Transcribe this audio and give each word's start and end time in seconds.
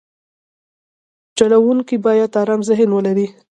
چلوونکی 1.37 1.97
باید 2.05 2.31
ارام 2.41 2.61
ذهن 2.69 2.89
ولري. 2.93 3.27